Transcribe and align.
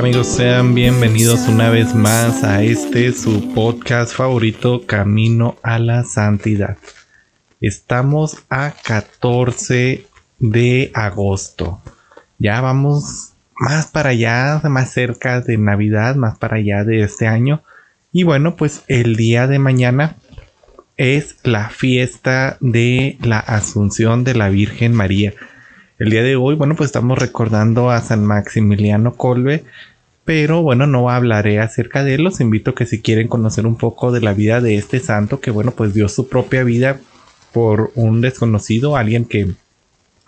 amigos? 0.00 0.28
Sean 0.28 0.74
bienvenidos 0.74 1.46
una 1.46 1.68
vez 1.68 1.94
más 1.94 2.42
a 2.42 2.62
este 2.62 3.12
su 3.12 3.52
podcast 3.52 4.14
favorito 4.14 4.86
Camino 4.86 5.58
a 5.62 5.78
la 5.78 6.04
Santidad. 6.04 6.78
Estamos 7.60 8.38
a 8.48 8.72
14 8.82 10.06
de 10.38 10.90
agosto. 10.94 11.82
Ya 12.38 12.62
vamos 12.62 13.34
más 13.54 13.88
para 13.88 14.10
allá, 14.10 14.62
más 14.64 14.90
cerca 14.90 15.42
de 15.42 15.58
Navidad, 15.58 16.14
más 16.14 16.38
para 16.38 16.56
allá 16.56 16.82
de 16.82 17.02
este 17.02 17.26
año. 17.26 17.62
Y 18.10 18.22
bueno, 18.22 18.56
pues 18.56 18.84
el 18.88 19.16
día 19.16 19.46
de 19.48 19.58
mañana 19.58 20.16
es 20.96 21.36
la 21.42 21.68
fiesta 21.68 22.56
de 22.60 23.18
la 23.20 23.38
Asunción 23.38 24.24
de 24.24 24.34
la 24.34 24.48
Virgen 24.48 24.94
María. 24.94 25.34
El 26.00 26.08
día 26.08 26.22
de 26.22 26.34
hoy, 26.34 26.54
bueno, 26.54 26.76
pues 26.76 26.88
estamos 26.88 27.18
recordando 27.18 27.90
a 27.90 28.00
San 28.00 28.24
Maximiliano 28.24 29.12
Colbe, 29.12 29.64
pero 30.30 30.62
bueno, 30.62 30.86
no 30.86 31.10
hablaré 31.10 31.58
acerca 31.58 32.04
de 32.04 32.14
él. 32.14 32.22
Los 32.22 32.40
invito 32.40 32.72
que 32.72 32.86
si 32.86 33.02
quieren 33.02 33.26
conocer 33.26 33.66
un 33.66 33.74
poco 33.74 34.12
de 34.12 34.20
la 34.20 34.32
vida 34.32 34.60
de 34.60 34.76
este 34.76 35.00
santo, 35.00 35.40
que 35.40 35.50
bueno, 35.50 35.72
pues 35.72 35.92
dio 35.92 36.08
su 36.08 36.28
propia 36.28 36.62
vida 36.62 37.00
por 37.50 37.90
un 37.96 38.20
desconocido, 38.20 38.96
alguien 38.96 39.24
que 39.24 39.48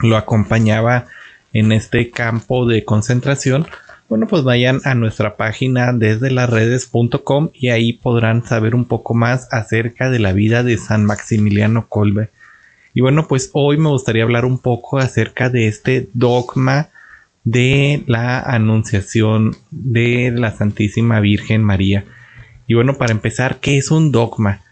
lo 0.00 0.16
acompañaba 0.16 1.06
en 1.52 1.70
este 1.70 2.10
campo 2.10 2.66
de 2.66 2.84
concentración. 2.84 3.68
Bueno, 4.08 4.26
pues 4.26 4.42
vayan 4.42 4.80
a 4.82 4.96
nuestra 4.96 5.36
página 5.36 5.92
desde 5.92 6.32
las 6.32 6.50
redes.com 6.50 7.50
y 7.54 7.68
ahí 7.68 7.92
podrán 7.92 8.44
saber 8.44 8.74
un 8.74 8.86
poco 8.86 9.14
más 9.14 9.46
acerca 9.52 10.10
de 10.10 10.18
la 10.18 10.32
vida 10.32 10.64
de 10.64 10.78
San 10.78 11.04
Maximiliano 11.04 11.86
Colbe. 11.86 12.30
Y 12.92 13.02
bueno, 13.02 13.28
pues 13.28 13.50
hoy 13.52 13.76
me 13.76 13.90
gustaría 13.90 14.24
hablar 14.24 14.46
un 14.46 14.58
poco 14.58 14.98
acerca 14.98 15.48
de 15.48 15.68
este 15.68 16.08
dogma 16.12 16.88
de 17.44 18.02
la 18.06 18.40
anunciación 18.40 19.56
de 19.70 20.32
la 20.34 20.52
Santísima 20.52 21.20
Virgen 21.20 21.62
María. 21.62 22.04
Y 22.66 22.74
bueno, 22.74 22.94
para 22.98 23.12
empezar, 23.12 23.58
¿qué 23.60 23.78
es 23.78 23.90
un 23.90 24.12
dogma? 24.12 24.62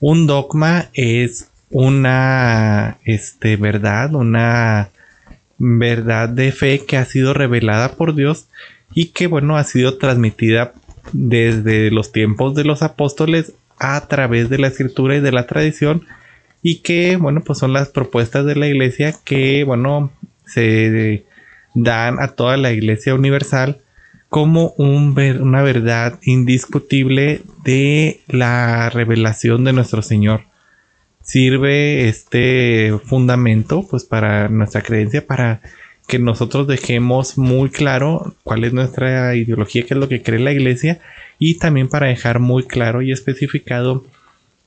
Un 0.00 0.26
dogma 0.26 0.86
es 0.92 1.50
una 1.70 2.98
este, 3.04 3.56
verdad, 3.56 4.14
una 4.14 4.90
verdad 5.58 6.28
de 6.28 6.52
fe 6.52 6.84
que 6.86 6.96
ha 6.96 7.04
sido 7.04 7.34
revelada 7.34 7.92
por 7.96 8.14
Dios 8.14 8.46
y 8.92 9.06
que 9.06 9.26
bueno, 9.26 9.56
ha 9.56 9.64
sido 9.64 9.98
transmitida 9.98 10.72
desde 11.12 11.90
los 11.90 12.12
tiempos 12.12 12.54
de 12.54 12.64
los 12.64 12.82
apóstoles 12.82 13.52
a 13.78 14.06
través 14.06 14.48
de 14.48 14.58
la 14.58 14.68
escritura 14.68 15.16
y 15.16 15.20
de 15.20 15.32
la 15.32 15.46
tradición 15.46 16.06
y 16.62 16.76
que 16.78 17.16
bueno 17.16 17.42
pues 17.44 17.58
son 17.58 17.72
las 17.72 17.88
propuestas 17.88 18.46
de 18.46 18.56
la 18.56 18.68
iglesia 18.68 19.14
que 19.24 19.64
bueno 19.64 20.10
se 20.46 21.24
dan 21.74 22.20
a 22.20 22.28
toda 22.28 22.56
la 22.56 22.72
iglesia 22.72 23.14
universal 23.14 23.80
como 24.28 24.74
un 24.78 25.16
una 25.40 25.62
verdad 25.62 26.18
indiscutible 26.22 27.42
de 27.62 28.20
la 28.26 28.90
revelación 28.90 29.64
de 29.64 29.72
nuestro 29.72 30.02
Señor. 30.02 30.42
Sirve 31.22 32.08
este 32.08 32.98
fundamento 33.04 33.86
pues 33.88 34.04
para 34.04 34.48
nuestra 34.48 34.82
creencia, 34.82 35.26
para 35.26 35.60
que 36.06 36.18
nosotros 36.18 36.66
dejemos 36.66 37.38
muy 37.38 37.70
claro 37.70 38.34
cuál 38.42 38.64
es 38.64 38.72
nuestra 38.72 39.34
ideología, 39.36 39.84
qué 39.84 39.94
es 39.94 40.00
lo 40.00 40.08
que 40.08 40.22
cree 40.22 40.40
la 40.40 40.52
iglesia 40.52 41.00
y 41.38 41.58
también 41.58 41.88
para 41.88 42.08
dejar 42.08 42.40
muy 42.40 42.64
claro 42.64 43.02
y 43.02 43.12
especificado 43.12 44.04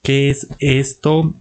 qué 0.01 0.29
es 0.29 0.47
esto 0.59 1.35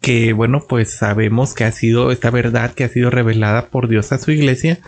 que 0.00 0.32
bueno 0.32 0.64
pues 0.68 0.92
sabemos 0.92 1.54
que 1.54 1.64
ha 1.64 1.72
sido 1.72 2.10
esta 2.10 2.30
verdad 2.30 2.72
que 2.72 2.84
ha 2.84 2.88
sido 2.88 3.10
revelada 3.10 3.66
por 3.66 3.88
Dios 3.88 4.12
a 4.12 4.18
su 4.18 4.30
iglesia 4.30 4.78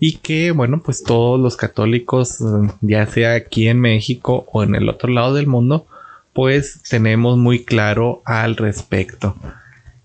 y 0.00 0.18
que 0.18 0.52
bueno 0.52 0.82
pues 0.82 1.02
todos 1.02 1.38
los 1.38 1.56
católicos 1.56 2.38
ya 2.80 3.06
sea 3.06 3.34
aquí 3.34 3.68
en 3.68 3.80
México 3.80 4.46
o 4.52 4.62
en 4.62 4.74
el 4.74 4.88
otro 4.88 5.12
lado 5.12 5.34
del 5.34 5.46
mundo 5.46 5.86
pues 6.38 6.82
tenemos 6.88 7.36
muy 7.36 7.64
claro 7.64 8.22
al 8.24 8.54
respecto. 8.54 9.34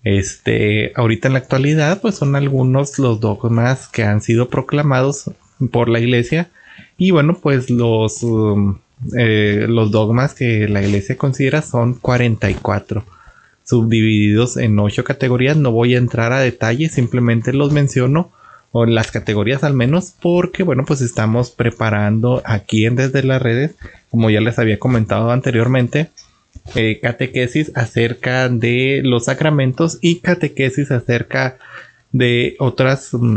Este, 0.02 0.92
ahorita 0.96 1.28
en 1.28 1.34
la 1.34 1.38
actualidad, 1.38 2.00
pues 2.00 2.16
son 2.16 2.34
algunos 2.34 2.98
los 2.98 3.20
dogmas 3.20 3.86
que 3.86 4.02
han 4.02 4.20
sido 4.20 4.48
proclamados 4.48 5.30
por 5.70 5.88
la 5.88 6.00
iglesia. 6.00 6.50
Y 6.98 7.12
bueno, 7.12 7.38
pues 7.40 7.70
los, 7.70 8.24
um, 8.24 8.78
eh, 9.16 9.66
los 9.68 9.92
dogmas 9.92 10.34
que 10.34 10.66
la 10.68 10.82
iglesia 10.82 11.16
considera 11.16 11.62
son 11.62 11.94
44, 11.94 13.04
subdivididos 13.64 14.56
en 14.56 14.78
8 14.78 15.04
categorías. 15.04 15.56
No 15.56 15.72
voy 15.72 15.94
a 15.94 15.98
entrar 15.98 16.32
a 16.32 16.40
detalles, 16.40 16.92
simplemente 16.92 17.52
los 17.52 17.72
menciono, 17.72 18.30
o 18.72 18.86
las 18.86 19.10
categorías 19.10 19.64
al 19.64 19.74
menos, 19.74 20.14
porque 20.20 20.62
bueno, 20.62 20.84
pues 20.84 21.00
estamos 21.00 21.50
preparando 21.50 22.42
aquí 22.44 22.86
en 22.86 22.96
Desde 22.96 23.22
las 23.22 23.40
Redes, 23.40 23.74
como 24.10 24.30
ya 24.30 24.40
les 24.40 24.58
había 24.58 24.78
comentado 24.78 25.30
anteriormente, 25.30 26.10
eh, 26.74 26.98
catequesis 27.00 27.70
acerca 27.74 28.48
de 28.48 29.02
los 29.04 29.26
sacramentos 29.26 29.98
y 30.00 30.20
catequesis 30.20 30.90
acerca 30.90 31.58
de 32.10 32.56
otras 32.58 33.10
mm, 33.12 33.36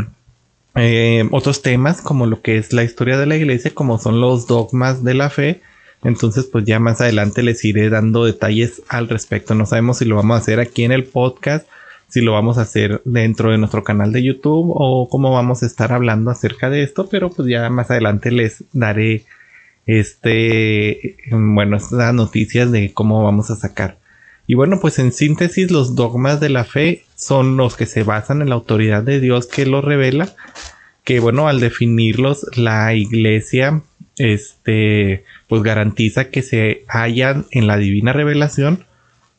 eh, 0.76 1.28
otros 1.30 1.62
temas 1.62 2.00
como 2.00 2.26
lo 2.26 2.40
que 2.40 2.56
es 2.56 2.72
la 2.72 2.84
historia 2.84 3.18
de 3.18 3.26
la 3.26 3.36
iglesia 3.36 3.72
como 3.74 3.98
son 3.98 4.20
los 4.20 4.46
dogmas 4.46 5.04
de 5.04 5.14
la 5.14 5.30
fe 5.30 5.60
entonces 6.04 6.46
pues 6.46 6.64
ya 6.64 6.78
más 6.78 7.00
adelante 7.00 7.42
les 7.42 7.64
iré 7.64 7.90
dando 7.90 8.24
detalles 8.24 8.82
al 8.88 9.08
respecto 9.08 9.54
no 9.54 9.66
sabemos 9.66 9.98
si 9.98 10.04
lo 10.04 10.16
vamos 10.16 10.36
a 10.36 10.40
hacer 10.40 10.60
aquí 10.60 10.84
en 10.84 10.92
el 10.92 11.04
podcast 11.04 11.66
si 12.08 12.20
lo 12.20 12.32
vamos 12.32 12.58
a 12.58 12.62
hacer 12.62 13.02
dentro 13.04 13.50
de 13.50 13.58
nuestro 13.58 13.84
canal 13.84 14.12
de 14.12 14.22
youtube 14.22 14.72
o 14.74 15.08
cómo 15.08 15.32
vamos 15.32 15.62
a 15.62 15.66
estar 15.66 15.92
hablando 15.92 16.30
acerca 16.30 16.70
de 16.70 16.82
esto 16.82 17.08
pero 17.08 17.30
pues 17.30 17.48
ya 17.48 17.68
más 17.70 17.90
adelante 17.90 18.30
les 18.30 18.64
daré 18.72 19.24
este, 19.88 21.16
bueno, 21.30 21.78
estas 21.78 22.12
noticias 22.12 22.70
de 22.70 22.92
cómo 22.92 23.24
vamos 23.24 23.50
a 23.50 23.56
sacar. 23.56 23.98
Y 24.46 24.54
bueno, 24.54 24.80
pues 24.80 24.98
en 24.98 25.12
síntesis, 25.12 25.70
los 25.70 25.94
dogmas 25.94 26.40
de 26.40 26.50
la 26.50 26.64
fe 26.64 27.04
son 27.16 27.56
los 27.56 27.74
que 27.74 27.86
se 27.86 28.02
basan 28.02 28.42
en 28.42 28.50
la 28.50 28.54
autoridad 28.54 29.02
de 29.02 29.18
Dios 29.18 29.46
que 29.46 29.66
los 29.66 29.82
revela. 29.82 30.34
Que 31.04 31.20
bueno, 31.20 31.48
al 31.48 31.58
definirlos, 31.60 32.46
la 32.54 32.94
iglesia, 32.94 33.82
este, 34.18 35.24
pues 35.46 35.62
garantiza 35.62 36.30
que 36.30 36.42
se 36.42 36.84
hallan 36.88 37.46
en 37.50 37.66
la 37.66 37.76
divina 37.76 38.12
revelación. 38.12 38.84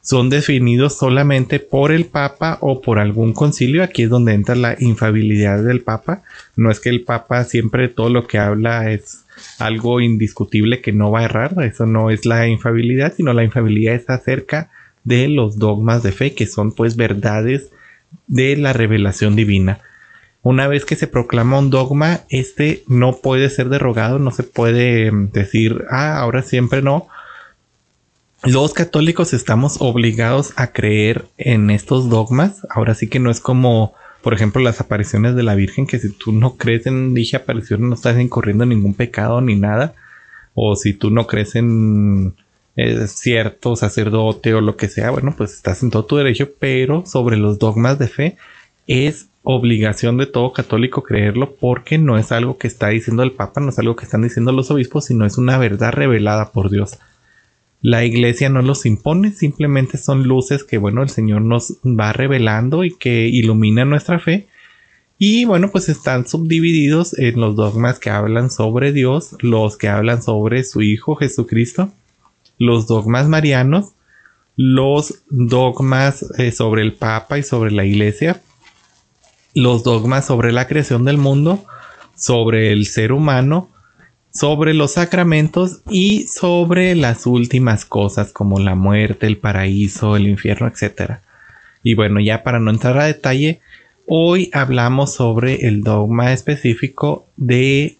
Son 0.01 0.29
definidos 0.29 0.97
solamente 0.97 1.59
por 1.59 1.91
el 1.91 2.05
Papa 2.05 2.57
o 2.61 2.81
por 2.81 2.99
algún 2.99 3.33
concilio. 3.33 3.83
Aquí 3.83 4.03
es 4.03 4.09
donde 4.09 4.33
entra 4.33 4.55
la 4.55 4.75
infabilidad 4.79 5.63
del 5.63 5.81
Papa. 5.81 6.23
No 6.55 6.71
es 6.71 6.79
que 6.79 6.89
el 6.89 7.01
Papa 7.01 7.43
siempre 7.43 7.89
todo 7.89 8.09
lo 8.09 8.25
que 8.25 8.37
habla 8.37 8.91
es 8.91 9.25
algo 9.59 9.99
indiscutible 9.99 10.81
que 10.81 10.93
no 10.93 11.11
va 11.11 11.19
a 11.19 11.25
errar. 11.25 11.55
Eso 11.63 11.85
no 11.85 12.09
es 12.09 12.25
la 12.25 12.47
infabilidad, 12.47 13.13
sino 13.15 13.33
la 13.33 13.43
infabilidad 13.43 13.95
es 13.95 14.09
acerca 14.09 14.69
de 15.03 15.27
los 15.27 15.59
dogmas 15.59 16.01
de 16.01 16.11
fe, 16.11 16.33
que 16.33 16.45
son 16.45 16.71
pues 16.71 16.95
verdades 16.95 17.71
de 18.27 18.55
la 18.55 18.73
revelación 18.73 19.35
divina. 19.35 19.79
Una 20.41 20.67
vez 20.67 20.85
que 20.85 20.95
se 20.95 21.07
proclama 21.07 21.59
un 21.59 21.69
dogma, 21.69 22.21
este 22.29 22.83
no 22.87 23.17
puede 23.17 23.49
ser 23.49 23.69
derogado, 23.69 24.19
no 24.19 24.31
se 24.31 24.43
puede 24.43 25.11
mm, 25.11 25.31
decir, 25.31 25.85
ah, 25.89 26.17
ahora 26.19 26.41
siempre 26.41 26.81
no. 26.81 27.07
Los 28.43 28.73
católicos 28.73 29.33
estamos 29.33 29.77
obligados 29.79 30.53
a 30.55 30.71
creer 30.71 31.25
en 31.37 31.69
estos 31.69 32.09
dogmas. 32.09 32.65
Ahora 32.69 32.95
sí 32.95 33.07
que 33.09 33.19
no 33.19 33.31
es 33.31 33.41
como 33.41 33.93
por 34.21 34.33
ejemplo, 34.33 34.61
las 34.61 34.81
apariciones 34.81 35.35
de 35.35 35.43
la 35.43 35.55
Virgen, 35.55 35.87
que 35.87 35.99
si 35.99 36.11
tú 36.11 36.31
no 36.31 36.57
crees 36.57 36.85
en 36.87 37.13
dicha 37.13 37.37
aparición 37.37 37.87
no 37.87 37.95
estás 37.95 38.19
incurriendo 38.19 38.63
en 38.63 38.71
ningún 38.71 38.93
pecado 38.93 39.39
ni 39.41 39.55
nada, 39.55 39.93
o 40.53 40.75
si 40.75 40.93
tú 40.93 41.09
no 41.09 41.25
crees 41.25 41.55
en 41.55 42.35
eh, 42.75 43.07
cierto 43.07 43.75
sacerdote 43.75 44.53
o 44.53 44.61
lo 44.61 44.75
que 44.75 44.89
sea, 44.89 45.11
bueno, 45.11 45.33
pues 45.37 45.53
estás 45.53 45.83
en 45.83 45.89
todo 45.89 46.05
tu 46.05 46.17
derecho, 46.17 46.49
pero 46.59 47.05
sobre 47.05 47.37
los 47.37 47.59
dogmas 47.59 47.97
de 47.97 48.07
fe 48.07 48.37
es 48.87 49.28
obligación 49.43 50.17
de 50.17 50.25
todo 50.25 50.53
católico 50.53 51.03
creerlo 51.03 51.55
porque 51.55 51.97
no 51.97 52.17
es 52.17 52.31
algo 52.31 52.57
que 52.57 52.67
está 52.67 52.89
diciendo 52.89 53.23
el 53.23 53.31
Papa, 53.31 53.61
no 53.61 53.69
es 53.69 53.79
algo 53.79 53.95
que 53.95 54.05
están 54.05 54.21
diciendo 54.21 54.51
los 54.51 54.71
obispos, 54.71 55.05
sino 55.05 55.25
es 55.25 55.37
una 55.37 55.57
verdad 55.57 55.91
revelada 55.91 56.51
por 56.51 56.69
Dios. 56.69 56.97
La 57.81 58.03
iglesia 58.03 58.49
no 58.49 58.61
los 58.61 58.85
impone, 58.85 59.31
simplemente 59.31 59.97
son 59.97 60.27
luces 60.27 60.65
que, 60.65 60.77
bueno, 60.77 61.01
el 61.01 61.09
Señor 61.09 61.41
nos 61.41 61.77
va 61.85 62.11
revelando 62.11 62.83
y 62.83 62.95
que 62.97 63.27
ilumina 63.27 63.85
nuestra 63.85 64.19
fe. 64.19 64.47
Y 65.17 65.45
bueno, 65.45 65.69
pues 65.71 65.87
están 65.87 66.27
subdivididos 66.27 67.17
en 67.17 67.39
los 67.39 67.55
dogmas 67.55 67.99
que 67.99 68.09
hablan 68.09 68.51
sobre 68.51 68.91
Dios, 68.91 69.35
los 69.39 69.77
que 69.77 69.87
hablan 69.87 70.21
sobre 70.21 70.63
su 70.65 70.81
Hijo 70.81 71.15
Jesucristo, 71.15 71.91
los 72.57 72.87
dogmas 72.87 73.29
marianos, 73.29 73.93
los 74.57 75.23
dogmas 75.29 76.25
eh, 76.37 76.51
sobre 76.51 76.81
el 76.81 76.93
Papa 76.93 77.37
y 77.37 77.43
sobre 77.43 77.71
la 77.71 77.85
Iglesia, 77.85 78.41
los 79.53 79.83
dogmas 79.83 80.25
sobre 80.25 80.51
la 80.51 80.67
creación 80.67 81.05
del 81.05 81.17
mundo, 81.17 81.63
sobre 82.15 82.71
el 82.71 82.85
ser 82.85 83.11
humano, 83.11 83.69
sobre 84.31 84.73
los 84.73 84.93
sacramentos 84.93 85.81
y 85.89 86.27
sobre 86.27 86.95
las 86.95 87.25
últimas 87.25 87.85
cosas 87.85 88.31
como 88.31 88.59
la 88.59 88.75
muerte, 88.75 89.27
el 89.27 89.37
paraíso, 89.37 90.15
el 90.15 90.27
infierno, 90.27 90.67
etc. 90.67 91.19
Y 91.83 91.95
bueno, 91.95 92.19
ya 92.19 92.43
para 92.43 92.59
no 92.59 92.71
entrar 92.71 92.97
a 92.99 93.05
detalle, 93.05 93.61
hoy 94.05 94.49
hablamos 94.53 95.13
sobre 95.13 95.67
el 95.67 95.81
dogma 95.81 96.31
específico 96.31 97.27
de 97.37 97.97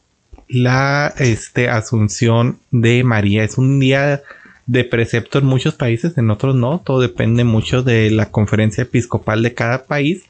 la 0.48 1.13
este, 1.18 1.69
asunción 1.69 2.60
de 2.72 3.04
María. 3.04 3.44
Es 3.44 3.57
un 3.57 3.80
día 3.80 4.22
de 4.66 4.84
precepto 4.84 5.40
en 5.40 5.45
muchos 5.45 5.75
países, 5.75 6.18
en 6.18 6.30
otros 6.30 6.56
no. 6.56 6.81
Todo 6.86 7.00
depende 7.00 7.44
mucho 7.44 7.81
de 7.84 8.12
la 8.12 8.31
conferencia 8.31 8.84
episcopal 8.84 9.42
de 9.44 9.54
cada 9.54 9.86
país. 9.86 10.24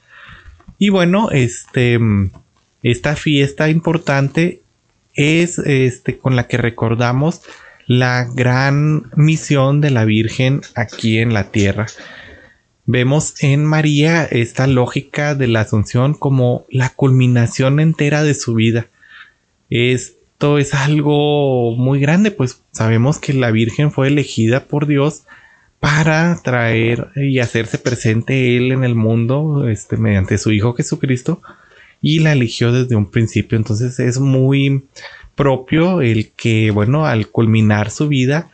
Y 0.80 0.90
bueno, 0.90 1.30
este, 1.30 2.00
esta 2.82 3.18
fiesta 3.18 3.70
importante 3.70 4.62
es 5.14 5.60
este, 5.60 6.18
con 6.18 6.38
la 6.38 6.48
que 6.48 6.58
recordamos 6.58 7.42
la 7.86 8.24
gran 8.24 9.12
misión 9.16 9.82
de 9.82 9.90
la 9.90 10.06
Virgen 10.06 10.62
aquí 10.76 11.18
en 11.18 11.34
la 11.34 11.52
tierra. 11.52 11.88
Vemos 12.86 13.44
en 13.44 13.66
María 13.66 14.24
esta 14.24 14.68
lógica 14.68 15.36
de 15.36 15.48
la 15.48 15.62
Asunción 15.62 16.14
como 16.14 16.66
la 16.70 16.90
culminación 16.90 17.82
entera 17.82 18.24
de 18.24 18.34
su 18.34 18.54
vida. 18.54 18.88
Esto 19.70 20.58
es 20.60 20.74
algo 20.74 21.76
muy 21.76 22.00
grande, 22.00 22.32
pues 22.32 22.64
sabemos 22.72 23.20
que 23.20 23.34
la 23.34 23.52
Virgen 23.52 23.92
fue 23.92 24.08
elegida 24.08 24.64
por 24.64 24.88
Dios 24.88 25.24
para 25.80 26.40
traer 26.44 27.10
y 27.16 27.40
hacerse 27.40 27.78
presente 27.78 28.58
Él 28.58 28.72
en 28.72 28.84
el 28.84 28.96
mundo 28.96 29.68
este, 29.68 29.98
mediante 29.98 30.38
su 30.38 30.52
Hijo 30.52 30.74
Jesucristo 30.74 31.42
y 32.02 32.20
la 32.20 32.34
eligió 32.34 32.72
desde 32.72 32.96
un 32.96 33.10
principio. 33.10 33.58
Entonces 33.58 34.00
es 34.00 34.20
muy 34.20 34.86
propio 35.36 36.02
el 36.02 36.32
que, 36.32 36.72
bueno, 36.72 37.06
al 37.06 37.28
culminar 37.28 37.92
su 37.92 38.08
vida, 38.10 38.50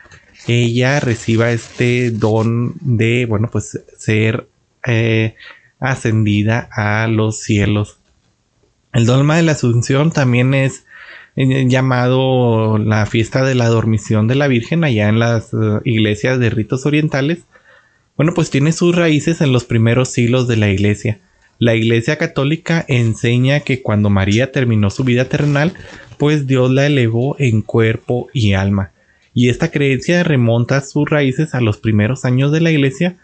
ella 0.48 1.00
reciba 1.00 1.52
este 1.52 2.12
don 2.12 2.76
de, 2.82 3.26
bueno, 3.26 3.50
pues 3.52 3.82
ser 3.98 4.48
eh, 4.86 5.36
ascendida 5.80 6.70
a 6.72 7.08
los 7.08 7.40
cielos. 7.40 7.98
El 8.94 9.06
dolma 9.06 9.36
de 9.36 9.44
la 9.44 9.54
Asunción 9.54 10.12
también 10.12 10.54
es 10.54 10.85
llamado 11.36 12.78
la 12.78 13.06
fiesta 13.06 13.44
de 13.44 13.56
la 13.56 13.68
dormición 13.68 14.28
de 14.28 14.36
la 14.36 14.48
Virgen 14.48 14.84
allá 14.84 15.10
en 15.10 15.20
las 15.20 15.54
eh, 15.54 15.80
iglesias 15.84 16.40
de 16.40 16.50
ritos 16.50 16.86
orientales. 16.86 17.40
Bueno, 18.16 18.34
pues 18.34 18.50
tiene 18.50 18.72
sus 18.72 18.96
raíces 18.96 19.42
en 19.42 19.52
los 19.52 19.66
primeros 19.66 20.10
siglos 20.10 20.48
de 20.48 20.56
la 20.56 20.70
iglesia. 20.70 21.20
La 21.58 21.74
Iglesia 21.74 22.18
Católica 22.18 22.84
enseña 22.88 23.62
que 23.62 23.82
cuando 23.82 24.10
María 24.10 24.52
terminó 24.52 24.90
su 24.90 25.06
vida 25.06 25.26
terrenal, 25.26 25.74
pues 26.18 26.48
Dios 26.48 26.70
la 26.72 26.86
elevó 26.86 27.36
en 27.40 27.62
cuerpo 27.62 28.28
y 28.34 28.54
alma. 28.54 28.92
Y 29.34 29.50
esta 29.50 29.72
creencia 29.72 30.24
remonta 30.24 30.82
sus 30.82 31.10
raíces 31.10 31.56
a 31.56 31.62
los 31.62 31.78
primeros 31.78 32.26
años 32.26 32.52
de 32.52 32.62
la 32.62 32.72
Iglesia, 32.72 33.18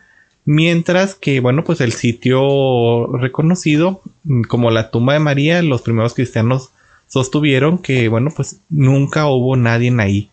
mientras 0.45 1.15
que, 1.15 1.39
bueno, 1.41 1.63
pues 1.63 1.81
el 1.81 1.91
sitio 1.91 3.07
reconocido 3.17 4.01
mm, 4.23 4.43
como 4.43 4.71
la 4.71 4.91
tumba 4.91 5.13
de 5.13 5.19
María, 5.19 5.61
los 5.61 5.81
primeros 5.81 6.13
cristianos 6.13 6.71
sostuvieron 7.11 7.77
que, 7.77 8.07
bueno, 8.07 8.31
pues 8.33 8.61
nunca 8.69 9.27
hubo 9.27 9.57
nadie 9.57 9.93
ahí. 9.99 10.29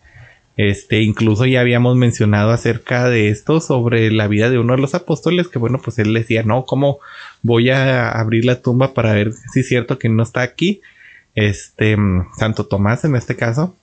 Este, 0.55 1.01
incluso 1.01 1.45
ya 1.45 1.59
habíamos 1.59 1.97
mencionado 1.97 2.51
acerca 2.51 3.09
de 3.09 3.29
esto 3.29 3.59
sobre 3.59 4.11
la 4.11 4.27
vida 4.29 4.49
de 4.49 4.59
uno 4.59 4.75
de 4.75 4.81
los 4.81 4.95
apóstoles, 4.95 5.49
que 5.49 5.59
bueno, 5.59 5.81
pues 5.83 5.99
él 5.99 6.13
decía, 6.13 6.43
no, 6.43 6.63
¿cómo 6.63 6.99
voy 7.41 7.69
a 7.69 8.09
abrir 8.09 8.45
la 8.45 8.61
tumba 8.61 8.93
para 8.93 9.11
ver 9.11 9.33
si 9.33 9.59
es 9.59 9.67
cierto 9.67 9.99
que 9.99 10.07
no 10.07 10.23
está 10.23 10.41
aquí? 10.41 10.79
Este, 11.35 11.97
Santo 12.37 12.65
Tomás 12.65 13.03
en 13.03 13.15
este 13.17 13.35
caso. 13.35 13.75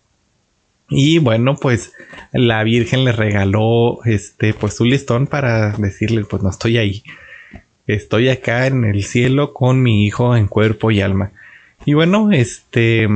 Y 0.89 1.19
bueno, 1.19 1.57
pues 1.61 1.93
la 2.33 2.65
Virgen 2.65 3.05
le 3.05 3.13
regaló 3.13 4.03
este, 4.07 4.55
pues 4.55 4.75
su 4.75 4.87
listón 4.87 5.27
para 5.27 5.73
decirle, 5.73 6.25
pues 6.25 6.43
no 6.43 6.49
estoy 6.49 6.79
ahí. 6.79 7.03
Estoy 7.87 8.31
acá 8.31 8.67
en 8.67 8.85
el 8.85 9.05
cielo 9.05 9.53
con 9.53 9.83
mi 9.83 10.07
hijo 10.07 10.35
en 10.35 10.47
cuerpo 10.47 10.91
y 10.91 11.03
alma. 11.03 11.33
Y 11.87 11.95
bueno, 11.95 12.33
este, 12.33 13.09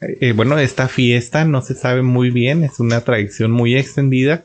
eh, 0.00 0.32
bueno, 0.32 0.58
esta 0.58 0.88
fiesta 0.88 1.44
no 1.44 1.60
se 1.60 1.74
sabe 1.74 2.02
muy 2.02 2.30
bien, 2.30 2.64
es 2.64 2.80
una 2.80 3.02
tradición 3.02 3.50
muy 3.50 3.76
extendida 3.76 4.44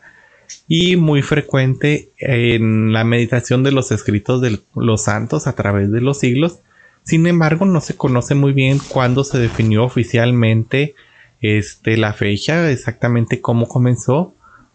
y 0.67 0.97
muy 0.97 1.21
frecuente 1.21 2.09
en 2.17 2.91
la 2.91 3.05
meditación 3.05 3.63
de 3.63 3.71
los 3.71 3.91
escritos 3.91 4.41
de 4.41 4.59
los 4.75 5.03
santos 5.05 5.47
a 5.47 5.55
través 5.55 5.89
de 5.89 6.01
los 6.01 6.19
siglos. 6.19 6.59
Sin 7.03 7.25
embargo, 7.27 7.65
no 7.65 7.79
se 7.79 7.95
conoce 7.95 8.35
muy 8.35 8.51
bien 8.51 8.79
cuándo 8.89 9.23
se 9.23 9.39
definió 9.39 9.85
oficialmente 9.85 10.93
este, 11.39 11.95
la 11.95 12.11
fecha, 12.11 12.69
exactamente 12.69 13.39
cómo 13.39 13.69
comenzó. 13.69 14.33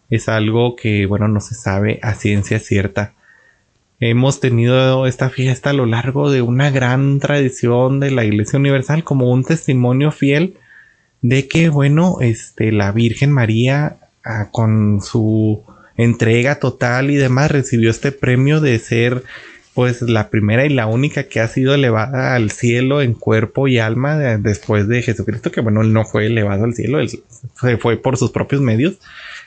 Es 0.09 0.27
algo 0.27 0.75
que, 0.75 1.05
bueno, 1.05 1.27
no 1.27 1.39
se 1.39 1.53
sabe 1.53 1.99
a 2.01 2.15
ciencia 2.15 2.57
cierta. 2.57 3.13
Hemos 4.03 4.39
tenido 4.39 5.05
esta 5.05 5.29
fiesta 5.29 5.69
a 5.69 5.73
lo 5.73 5.85
largo 5.85 6.31
de 6.31 6.41
una 6.41 6.71
gran 6.71 7.19
tradición 7.19 7.99
de 7.99 8.09
la 8.09 8.25
Iglesia 8.25 8.57
Universal 8.57 9.03
como 9.03 9.29
un 9.29 9.43
testimonio 9.43 10.11
fiel 10.11 10.55
de 11.21 11.47
que, 11.47 11.69
bueno, 11.69 12.17
este, 12.19 12.71
la 12.71 12.91
Virgen 12.91 13.31
María, 13.31 13.97
ah, 14.25 14.49
con 14.49 15.01
su 15.03 15.63
entrega 15.97 16.55
total 16.55 17.11
y 17.11 17.15
demás, 17.15 17.51
recibió 17.51 17.91
este 17.91 18.11
premio 18.11 18.59
de 18.59 18.79
ser, 18.79 19.23
pues, 19.75 20.01
la 20.01 20.31
primera 20.31 20.65
y 20.65 20.69
la 20.69 20.87
única 20.87 21.25
que 21.25 21.39
ha 21.39 21.47
sido 21.47 21.75
elevada 21.75 22.33
al 22.33 22.49
cielo 22.49 23.03
en 23.03 23.13
cuerpo 23.13 23.67
y 23.67 23.77
alma 23.77 24.17
después 24.17 24.87
de 24.87 25.03
Jesucristo, 25.03 25.51
que, 25.51 25.61
bueno, 25.61 25.83
él 25.83 25.93
no 25.93 26.05
fue 26.05 26.25
elevado 26.25 26.63
al 26.63 26.73
cielo, 26.73 26.99
él 26.99 27.09
se 27.53 27.77
fue 27.77 27.97
por 27.97 28.17
sus 28.17 28.31
propios 28.31 28.61
medios. 28.61 28.97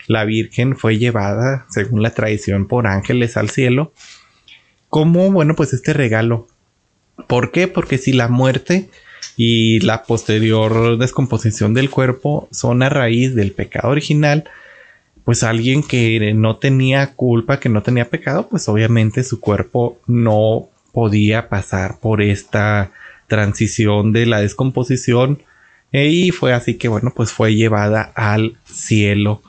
La 0.07 0.25
Virgen 0.25 0.77
fue 0.77 0.97
llevada, 0.97 1.67
según 1.71 2.03
la 2.03 2.11
tradición, 2.15 2.69
por 2.69 2.87
ángeles 2.87 3.37
al 3.37 3.51
cielo. 3.51 3.93
Como, 4.95 5.33
bueno, 5.33 5.57
pues 5.57 5.73
este 5.73 5.93
regalo. 5.93 6.47
¿Por 7.27 7.51
qué? 7.51 7.67
Porque 7.67 7.99
si 7.99 8.13
la 8.13 8.29
muerte 8.29 8.91
y 9.37 9.81
la 9.81 10.05
posterior 10.05 10.99
descomposición 10.99 11.75
del 11.75 11.91
cuerpo 11.91 12.47
son 12.53 12.81
a 12.81 12.91
raíz 12.91 13.35
del 13.35 13.51
pecado 13.51 13.89
original, 13.89 14.45
pues 15.25 15.43
alguien 15.43 15.83
que 15.83 16.33
no 16.35 16.59
tenía 16.59 17.13
culpa, 17.15 17.59
que 17.59 17.69
no 17.69 17.83
tenía 17.83 18.09
pecado, 18.09 18.49
pues 18.49 18.69
obviamente 18.69 19.25
su 19.25 19.41
cuerpo 19.41 19.99
no 20.07 20.69
podía 20.93 21.49
pasar 21.49 21.99
por 21.99 22.23
esta 22.23 22.93
transición 23.27 24.13
de 24.13 24.27
la 24.27 24.43
descomposición 24.43 25.43
y 25.91 26.31
fue 26.31 26.53
así 26.53 26.75
que 26.75 26.87
bueno, 26.87 27.13
pues 27.17 27.33
fue 27.33 27.57
llevada 27.57 28.13
al 28.15 28.59
cielo. 28.65 29.43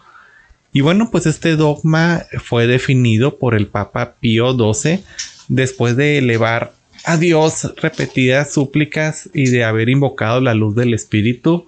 Y 0.73 0.81
bueno, 0.81 1.11
pues 1.11 1.27
este 1.27 1.55
dogma 1.55 2.23
fue 2.43 2.65
definido 2.65 3.37
por 3.37 3.53
el 3.53 3.67
Papa 3.67 4.15
Pío 4.19 4.53
XII 4.53 5.03
después 5.47 5.95
de 5.95 6.17
elevar 6.17 6.73
a 7.05 7.17
Dios 7.17 7.73
repetidas 7.77 8.51
súplicas 8.51 9.29
y 9.33 9.49
de 9.49 9.63
haber 9.63 9.89
invocado 9.89 10.41
la 10.41 10.53
luz 10.53 10.75
del 10.75 10.93
Espíritu 10.93 11.67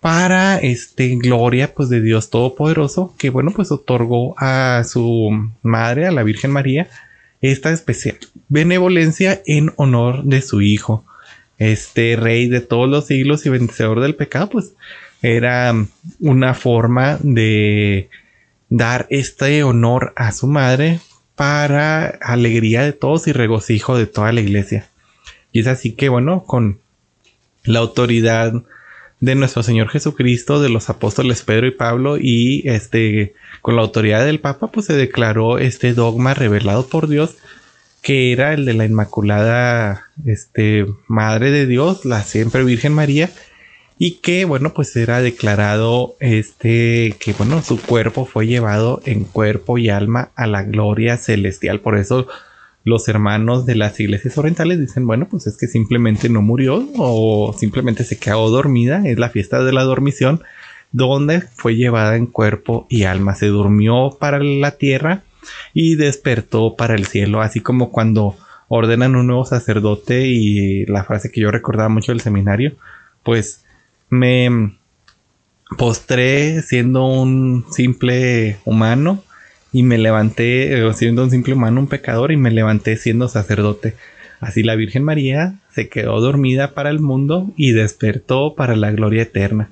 para 0.00 0.58
este 0.58 1.16
gloria 1.16 1.74
pues 1.74 1.88
de 1.88 2.00
Dios 2.00 2.30
Todopoderoso 2.30 3.14
que 3.18 3.30
bueno 3.30 3.50
pues 3.50 3.72
otorgó 3.72 4.34
a 4.38 4.84
su 4.84 5.50
madre 5.62 6.06
a 6.06 6.12
la 6.12 6.22
Virgen 6.22 6.52
María 6.52 6.88
esta 7.40 7.70
especial 7.70 8.18
benevolencia 8.48 9.42
en 9.46 9.72
honor 9.76 10.24
de 10.24 10.42
su 10.42 10.60
hijo. 10.60 11.04
Este 11.58 12.16
rey 12.16 12.48
de 12.48 12.60
todos 12.60 12.88
los 12.88 13.06
siglos 13.06 13.44
y 13.46 13.50
vencedor 13.50 14.00
del 14.00 14.14
pecado 14.14 14.50
pues 14.50 14.74
era 15.22 15.74
una 16.20 16.54
forma 16.54 17.18
de 17.20 18.08
dar 18.68 19.06
este 19.10 19.62
honor 19.64 20.12
a 20.16 20.30
su 20.32 20.46
madre 20.46 21.00
para 21.38 22.08
alegría 22.20 22.82
de 22.82 22.92
todos 22.92 23.28
y 23.28 23.32
regocijo 23.32 23.96
de 23.96 24.06
toda 24.06 24.32
la 24.32 24.40
iglesia. 24.40 24.88
Y 25.52 25.60
es 25.60 25.68
así 25.68 25.92
que, 25.92 26.08
bueno, 26.08 26.42
con 26.42 26.80
la 27.62 27.78
autoridad 27.78 28.52
de 29.20 29.34
nuestro 29.36 29.62
Señor 29.62 29.88
Jesucristo, 29.88 30.60
de 30.60 30.68
los 30.68 30.90
apóstoles 30.90 31.42
Pedro 31.42 31.68
y 31.68 31.70
Pablo 31.70 32.16
y 32.18 32.68
este 32.68 33.34
con 33.62 33.76
la 33.76 33.82
autoridad 33.82 34.24
del 34.24 34.40
Papa 34.40 34.72
pues 34.72 34.86
se 34.86 34.94
declaró 34.94 35.58
este 35.58 35.94
dogma 35.94 36.34
revelado 36.34 36.88
por 36.88 37.08
Dios 37.08 37.36
que 38.02 38.32
era 38.32 38.52
el 38.52 38.64
de 38.64 38.74
la 38.74 38.84
Inmaculada 38.84 40.06
este 40.24 40.86
Madre 41.08 41.50
de 41.50 41.66
Dios, 41.66 42.04
la 42.04 42.22
siempre 42.22 42.64
Virgen 42.64 42.94
María 42.94 43.30
y 43.98 44.12
que 44.16 44.44
bueno 44.44 44.72
pues 44.72 44.94
era 44.96 45.20
declarado 45.20 46.16
este 46.20 47.16
que 47.18 47.32
bueno 47.32 47.62
su 47.62 47.80
cuerpo 47.80 48.24
fue 48.24 48.46
llevado 48.46 49.00
en 49.04 49.24
cuerpo 49.24 49.76
y 49.78 49.90
alma 49.90 50.30
a 50.36 50.46
la 50.46 50.62
gloria 50.62 51.16
celestial. 51.16 51.80
Por 51.80 51.98
eso 51.98 52.28
los 52.84 53.08
hermanos 53.08 53.66
de 53.66 53.74
las 53.74 54.00
iglesias 54.00 54.38
orientales 54.38 54.80
dicen, 54.80 55.06
bueno, 55.06 55.28
pues 55.30 55.46
es 55.46 55.56
que 55.58 55.66
simplemente 55.66 56.28
no 56.28 56.40
murió 56.42 56.88
o 56.96 57.54
simplemente 57.56 58.02
se 58.02 58.18
quedó 58.18 58.48
dormida, 58.48 59.02
es 59.04 59.18
la 59.18 59.28
fiesta 59.28 59.62
de 59.62 59.72
la 59.72 59.84
dormición, 59.84 60.42
donde 60.90 61.42
fue 61.42 61.76
llevada 61.76 62.16
en 62.16 62.26
cuerpo 62.26 62.86
y 62.88 63.02
alma, 63.02 63.34
se 63.34 63.46
durmió 63.46 64.16
para 64.18 64.38
la 64.38 64.72
tierra 64.72 65.22
y 65.74 65.96
despertó 65.96 66.76
para 66.76 66.94
el 66.94 67.06
cielo, 67.06 67.42
así 67.42 67.60
como 67.60 67.90
cuando 67.90 68.36
ordenan 68.68 69.16
un 69.16 69.26
nuevo 69.26 69.44
sacerdote 69.44 70.26
y 70.26 70.86
la 70.86 71.04
frase 71.04 71.30
que 71.30 71.42
yo 71.42 71.50
recordaba 71.50 71.88
mucho 71.88 72.12
del 72.12 72.20
seminario, 72.20 72.72
pues 73.22 73.64
me 74.10 74.76
postré 75.76 76.62
siendo 76.62 77.06
un 77.06 77.66
simple 77.70 78.56
humano 78.64 79.22
y 79.72 79.82
me 79.82 79.98
levanté 79.98 80.78
eh, 80.78 80.94
siendo 80.94 81.24
un 81.24 81.30
simple 81.30 81.54
humano, 81.54 81.80
un 81.80 81.88
pecador, 81.88 82.32
y 82.32 82.36
me 82.36 82.50
levanté 82.50 82.96
siendo 82.96 83.28
sacerdote. 83.28 83.94
Así 84.40 84.62
la 84.62 84.76
Virgen 84.76 85.04
María 85.04 85.54
se 85.70 85.88
quedó 85.88 86.20
dormida 86.20 86.74
para 86.74 86.90
el 86.90 87.00
mundo 87.00 87.50
y 87.56 87.72
despertó 87.72 88.54
para 88.54 88.76
la 88.76 88.90
gloria 88.92 89.22
eterna. 89.22 89.70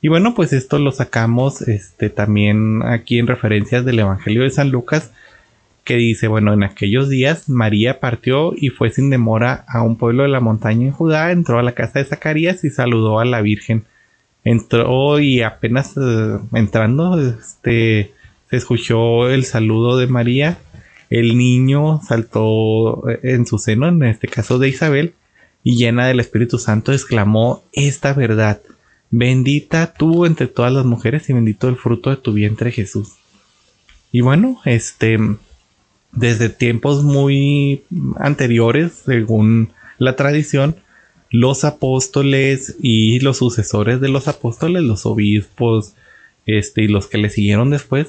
Y 0.00 0.08
bueno, 0.08 0.34
pues 0.34 0.52
esto 0.52 0.78
lo 0.78 0.92
sacamos 0.92 1.62
este, 1.62 2.08
también 2.08 2.82
aquí 2.84 3.18
en 3.18 3.26
referencias 3.26 3.84
del 3.84 3.98
Evangelio 3.98 4.42
de 4.42 4.50
San 4.50 4.70
Lucas, 4.70 5.10
que 5.88 5.96
dice, 5.96 6.28
bueno, 6.28 6.52
en 6.52 6.64
aquellos 6.64 7.08
días 7.08 7.48
María 7.48 7.98
partió 7.98 8.52
y 8.54 8.68
fue 8.68 8.90
sin 8.90 9.08
demora 9.08 9.64
a 9.66 9.80
un 9.80 9.96
pueblo 9.96 10.24
de 10.24 10.28
la 10.28 10.38
montaña 10.38 10.84
en 10.84 10.92
Judá, 10.92 11.32
entró 11.32 11.58
a 11.58 11.62
la 11.62 11.72
casa 11.72 11.98
de 11.98 12.04
Zacarías 12.04 12.62
y 12.62 12.68
saludó 12.68 13.20
a 13.20 13.24
la 13.24 13.40
Virgen. 13.40 13.84
Entró 14.44 15.18
y 15.18 15.40
apenas 15.40 15.94
eh, 15.96 16.38
entrando, 16.52 17.18
este, 17.18 18.12
se 18.50 18.56
escuchó 18.56 19.30
el 19.30 19.46
saludo 19.46 19.96
de 19.96 20.08
María, 20.08 20.58
el 21.08 21.38
niño 21.38 22.02
saltó 22.06 23.08
eh, 23.08 23.20
en 23.22 23.46
su 23.46 23.56
seno, 23.58 23.88
en 23.88 24.02
este 24.02 24.28
caso 24.28 24.58
de 24.58 24.68
Isabel, 24.68 25.14
y 25.64 25.78
llena 25.78 26.06
del 26.06 26.20
Espíritu 26.20 26.58
Santo 26.58 26.92
exclamó 26.92 27.64
esta 27.72 28.12
verdad, 28.12 28.60
bendita 29.10 29.94
tú 29.94 30.26
entre 30.26 30.48
todas 30.48 30.70
las 30.70 30.84
mujeres 30.84 31.30
y 31.30 31.32
bendito 31.32 31.66
el 31.66 31.76
fruto 31.76 32.10
de 32.10 32.16
tu 32.16 32.34
vientre 32.34 32.72
Jesús. 32.72 33.14
Y 34.12 34.20
bueno, 34.20 34.60
este, 34.66 35.18
desde 36.12 36.48
tiempos 36.48 37.04
muy 37.04 37.82
anteriores, 38.18 38.92
según 39.04 39.72
la 39.98 40.16
tradición, 40.16 40.76
los 41.30 41.64
apóstoles 41.64 42.76
y 42.80 43.20
los 43.20 43.38
sucesores 43.38 44.00
de 44.00 44.08
los 44.08 44.28
apóstoles, 44.28 44.82
los 44.82 45.04
obispos, 45.06 45.94
este, 46.46 46.82
y 46.82 46.88
los 46.88 47.06
que 47.06 47.18
le 47.18 47.30
siguieron 47.30 47.70
después, 47.70 48.08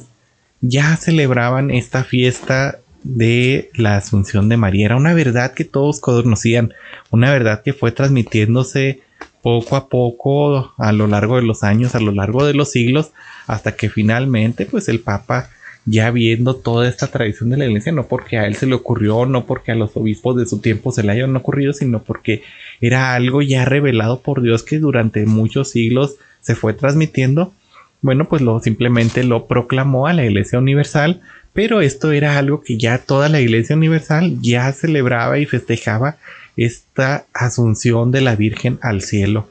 ya 0.61 0.95
celebraban 0.95 1.71
esta 1.71 2.03
fiesta 2.03 2.79
de 3.03 3.69
la 3.75 3.97
Asunción 3.97 4.49
de 4.49 4.57
María. 4.57 4.87
Era 4.87 4.97
una 4.97 5.13
verdad 5.13 5.53
que 5.53 5.65
todos 5.65 5.99
conocían, 5.99 6.73
una 7.11 7.31
verdad 7.31 7.63
que 7.63 7.73
fue 7.73 7.91
transmitiéndose 7.91 9.01
poco 9.41 9.75
a 9.75 9.87
poco 9.87 10.73
a 10.77 10.91
lo 10.91 11.07
largo 11.07 11.37
de 11.37 11.43
los 11.43 11.63
años, 11.63 11.95
a 11.95 11.99
lo 11.99 12.11
largo 12.11 12.45
de 12.45 12.53
los 12.53 12.71
siglos, 12.71 13.11
hasta 13.47 13.75
que 13.75 13.89
finalmente 13.89 14.65
pues 14.65 14.89
el 14.89 14.99
Papa 14.99 15.49
ya 15.85 16.11
viendo 16.11 16.55
toda 16.55 16.87
esta 16.87 17.07
tradición 17.07 17.49
de 17.49 17.57
la 17.57 17.65
iglesia, 17.65 17.91
no 17.91 18.07
porque 18.07 18.37
a 18.37 18.45
él 18.45 18.55
se 18.55 18.67
le 18.67 18.75
ocurrió, 18.75 19.25
no 19.25 19.45
porque 19.45 19.71
a 19.71 19.75
los 19.75 19.95
obispos 19.95 20.35
de 20.37 20.45
su 20.45 20.59
tiempo 20.59 20.91
se 20.91 21.03
le 21.03 21.11
hayan 21.11 21.35
ocurrido, 21.35 21.73
sino 21.73 22.03
porque 22.03 22.43
era 22.81 23.15
algo 23.15 23.41
ya 23.41 23.65
revelado 23.65 24.21
por 24.21 24.41
Dios 24.41 24.63
que 24.63 24.79
durante 24.79 25.25
muchos 25.25 25.69
siglos 25.69 26.15
se 26.41 26.55
fue 26.55 26.73
transmitiendo 26.73 27.53
bueno, 28.01 28.29
pues 28.29 28.41
lo 28.41 28.59
simplemente 28.59 29.23
lo 29.23 29.45
proclamó 29.47 30.07
a 30.07 30.13
la 30.13 30.25
Iglesia 30.25 30.59
Universal, 30.59 31.21
pero 31.53 31.81
esto 31.81 32.11
era 32.11 32.37
algo 32.37 32.61
que 32.61 32.77
ya 32.77 32.99
toda 32.99 33.27
la 33.27 33.41
Iglesia 33.41 33.75
Universal 33.75 34.37
ya 34.41 34.71
celebraba 34.71 35.37
y 35.39 35.45
festejaba 35.45 36.17
esta 36.55 37.25
asunción 37.33 38.11
de 38.11 38.21
la 38.21 38.35
Virgen 38.35 38.79
al 38.81 39.01
cielo. 39.01 39.49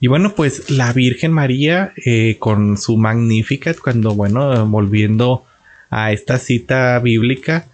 Y 0.00 0.06
bueno, 0.06 0.34
pues 0.34 0.70
la 0.70 0.94
Virgen 0.94 1.30
María 1.30 1.92
eh, 2.06 2.36
con 2.38 2.78
su 2.78 2.96
Magnificat, 2.96 3.78
cuando, 3.78 4.14
bueno, 4.14 4.66
volviendo 4.66 5.44
a 5.90 6.12
esta 6.12 6.38
cita 6.38 6.98
bíblica, 7.00 7.66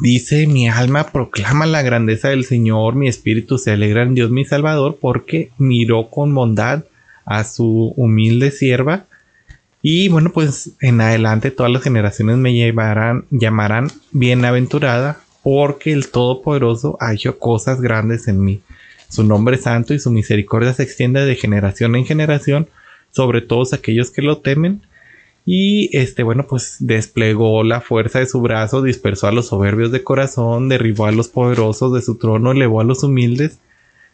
dice, 0.00 0.48
mi 0.48 0.68
alma 0.68 1.12
proclama 1.12 1.66
la 1.66 1.82
grandeza 1.82 2.30
del 2.30 2.44
Señor, 2.44 2.96
mi 2.96 3.06
espíritu 3.06 3.58
se 3.58 3.70
alegra 3.70 4.02
en 4.02 4.16
Dios 4.16 4.32
mi 4.32 4.44
Salvador, 4.44 4.98
porque 5.00 5.52
miró 5.56 6.10
con 6.10 6.34
bondad 6.34 6.84
a 7.24 7.44
su 7.44 7.94
humilde 7.96 8.50
sierva. 8.50 9.06
Y 9.80 10.08
bueno, 10.08 10.32
pues 10.32 10.72
en 10.80 11.00
adelante 11.00 11.52
todas 11.52 11.70
las 11.70 11.82
generaciones 11.82 12.38
me 12.38 12.54
llevarán, 12.54 13.26
llamarán 13.30 13.88
bienaventurada, 14.10 15.20
porque 15.44 15.92
el 15.92 16.08
Todopoderoso 16.08 16.96
ha 17.00 17.14
hecho 17.14 17.38
cosas 17.38 17.80
grandes 17.80 18.26
en 18.26 18.42
mí. 18.42 18.62
Su 19.08 19.24
nombre 19.24 19.56
es 19.56 19.62
santo 19.62 19.94
y 19.94 19.98
su 19.98 20.10
misericordia 20.10 20.72
se 20.72 20.82
extiende 20.82 21.24
de 21.24 21.36
generación 21.36 21.96
en 21.96 22.04
generación 22.04 22.68
sobre 23.10 23.40
todos 23.40 23.72
aquellos 23.72 24.10
que 24.10 24.22
lo 24.22 24.38
temen. 24.38 24.82
Y 25.46 25.96
este, 25.96 26.22
bueno, 26.22 26.46
pues 26.46 26.76
desplegó 26.78 27.64
la 27.64 27.80
fuerza 27.80 28.18
de 28.18 28.26
su 28.26 28.40
brazo, 28.42 28.82
dispersó 28.82 29.28
a 29.28 29.32
los 29.32 29.46
soberbios 29.46 29.90
de 29.90 30.04
corazón, 30.04 30.68
derribó 30.68 31.06
a 31.06 31.12
los 31.12 31.28
poderosos 31.28 31.94
de 31.94 32.02
su 32.02 32.16
trono, 32.16 32.52
elevó 32.52 32.80
a 32.80 32.84
los 32.84 33.02
humildes 33.02 33.58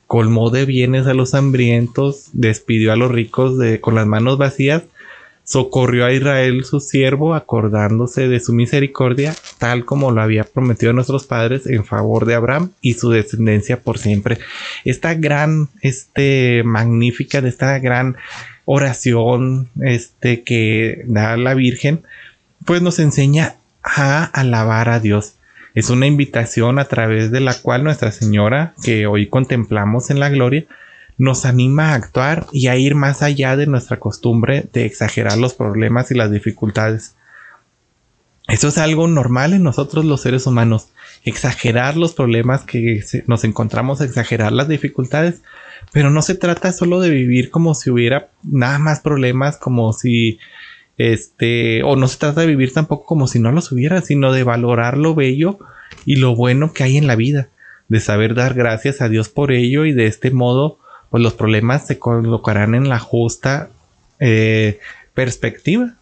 colmó 0.07 0.51
de 0.51 0.65
bienes 0.65 1.07
a 1.07 1.15
los 1.15 1.35
hambrientos, 1.35 2.29
despidió 2.33 2.93
a 2.93 2.97
los 2.97 3.11
ricos 3.11 3.59
de, 3.59 3.81
con 3.81 3.95
las 3.95 4.07
manos 4.07 4.39
vacías, 4.39 4.83
socorrió 5.45 6.07
a 6.07 6.13
Israel 6.13 6.65
su 6.65 6.81
siervo, 6.81 7.35
acordándose 7.35 8.29
de 8.29 8.41
su 8.41 8.53
misericordia, 8.53 9.35
tal 9.59 9.85
como 9.85 10.11
lo 10.11 10.23
había 10.23 10.45
prometido 10.45 10.91
a 10.91 10.95
nuestros 10.95 11.27
padres 11.27 11.67
en 11.67 11.85
favor 11.85 12.25
de 12.25 12.35
Abraham 12.35 12.71
y 12.81 12.95
su 12.95 13.11
descendencia 13.11 13.81
por 13.81 13.99
siempre. 13.99 14.39
Esta 14.85 15.15
gran, 15.15 15.69
este, 15.83 16.63
magnífica, 16.65 17.43
de 17.43 17.51
esta 17.51 17.79
gran 17.79 18.17
oración, 18.65 19.69
este, 19.83 20.43
que 20.43 21.05
da 21.07 21.37
la 21.37 21.55
Virgen, 21.55 22.03
pues 22.65 22.81
nos 22.81 22.99
enseña 22.99 23.57
a 23.83 24.25
alabar 24.25 24.89
a 24.89 24.99
Dios. 24.99 25.35
Es 25.75 25.91
una 25.91 26.07
invitación 26.07 26.79
a 26.79 26.87
través 26.87 27.31
de 27.31 27.41
la 27.41 27.55
cual 27.55 27.85
Nuestra 27.85 28.13
Señora, 28.13 28.75
que 28.83 29.07
hoy 29.07 29.27
contemplamos 29.27 30.09
en 30.09 30.21
la 30.21 30.31
gloria, 30.31 30.65
nos 31.17 31.45
anima 31.45 31.91
a 31.91 31.95
actuar 31.95 32.47
y 32.53 32.67
a 32.69 32.77
ir 32.77 32.95
más 32.95 33.23
allá 33.23 33.57
de 33.57 33.67
nuestra 33.67 33.99
costumbre 33.99 34.67
de 34.73 34.85
exagerar 34.85 35.39
los 35.39 35.55
problemas 35.55 36.11
y 36.11 36.15
las 36.15 36.31
dificultades. 36.31 37.15
Eso 38.49 38.69
es 38.69 38.79
algo 38.79 39.09
normal 39.09 39.55
en 39.55 39.63
nosotros 39.63 40.05
los 40.05 40.21
seres 40.21 40.47
humanos, 40.47 40.89
exagerar 41.25 41.97
los 41.97 42.13
problemas 42.13 42.63
que 42.63 43.03
nos 43.27 43.45
encontramos, 43.45 44.01
exagerar 44.01 44.53
las 44.53 44.69
dificultades, 44.69 45.41
pero 45.93 46.11
no 46.11 46.21
se 46.21 46.35
trata 46.35 46.73
solo 46.73 47.01
de 47.01 47.11
vivir 47.11 47.51
como 47.51 47.75
si 47.75 47.91
hubiera 47.91 48.29
nada 48.43 48.79
más 48.79 49.01
problemas, 49.01 49.57
como 49.57 49.93
si 49.95 50.39
este, 50.99 51.83
o 51.83 51.97
no 51.97 52.07
se 52.07 52.19
trata 52.19 52.43
de 52.43 52.47
vivir 52.47 52.73
tampoco 52.73 53.07
como 53.07 53.27
si 53.27 53.39
no 53.39 53.51
los 53.51 53.73
hubiera, 53.73 54.01
sino 54.03 54.33
de 54.33 54.45
valorar 54.45 54.99
lo 54.99 55.15
bello 55.15 55.59
y 56.05 56.17
lo 56.17 56.37
bueno 56.37 56.73
que 56.73 56.85
hay 56.85 56.97
en 56.97 57.07
la 57.07 57.17
vida, 57.17 57.49
de 57.89 58.01
saber 58.01 58.35
dar 58.35 58.55
gracias 58.55 59.01
a 59.01 59.09
Dios 59.09 59.29
por 59.29 59.53
ello 59.53 59.87
y 59.87 59.93
de 59.93 60.07
este 60.07 60.31
modo, 60.31 60.79
pues 61.15 61.23
los 61.23 61.35
problemas 61.35 61.87
se 61.87 62.01
colocarán 62.01 62.75
en 62.75 62.89
la 62.89 62.99
justa 62.99 63.69
eh, 64.19 64.81
perspectiva. 65.15 65.95